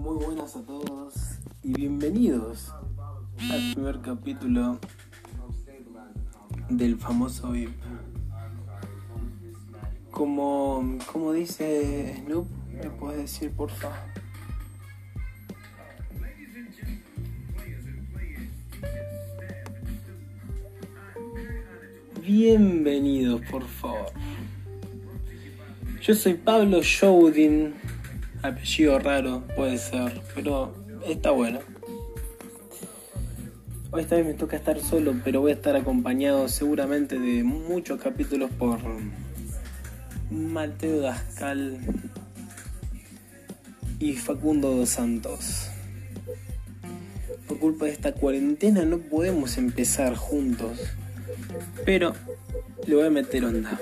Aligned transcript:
Muy 0.00 0.16
buenas 0.24 0.56
a 0.56 0.62
todos 0.62 1.12
y 1.62 1.74
bienvenidos 1.74 2.72
al 3.38 3.72
primer 3.74 4.00
capítulo 4.00 4.78
del 6.70 6.96
famoso 6.96 7.50
VIP. 7.50 7.74
Como, 10.10 10.96
como 11.12 11.34
dice 11.34 12.16
Snoop, 12.24 12.48
¿me 12.82 12.88
puedes 12.88 13.18
decir 13.18 13.50
porfa? 13.50 13.90
Bienvenidos, 22.22 23.42
por 23.50 23.66
favor. 23.66 24.06
Yo 26.00 26.14
soy 26.14 26.34
Pablo 26.34 26.80
Showdin, 26.80 27.74
apellido 28.42 28.98
raro, 28.98 29.42
puede 29.54 29.78
ser, 29.78 30.20
pero 30.34 30.74
está 31.06 31.30
bueno. 31.30 31.60
Hoy 33.92 34.02
esta 34.02 34.16
vez 34.16 34.26
me 34.26 34.34
toca 34.34 34.56
estar 34.56 34.78
solo, 34.80 35.14
pero 35.24 35.40
voy 35.40 35.50
a 35.50 35.54
estar 35.54 35.74
acompañado 35.74 36.48
seguramente 36.48 37.18
de 37.18 37.42
muchos 37.42 38.00
capítulos 38.00 38.50
por 38.56 38.78
Mateo 40.30 41.00
Dascal 41.00 41.80
y 43.98 44.12
Facundo 44.14 44.76
dos 44.76 44.90
Santos. 44.90 45.70
Por 47.48 47.58
culpa 47.58 47.86
de 47.86 47.90
esta 47.90 48.12
cuarentena 48.12 48.84
no 48.84 48.98
podemos 48.98 49.58
empezar 49.58 50.14
juntos, 50.14 50.78
pero 51.84 52.14
le 52.86 52.94
voy 52.94 53.06
a 53.06 53.10
meter 53.10 53.44
onda. 53.44 53.80